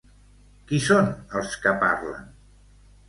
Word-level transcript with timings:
Qui 0.71 0.79
són 0.87 1.11
els 1.41 1.59
que 1.67 1.75
parlen? 1.85 2.25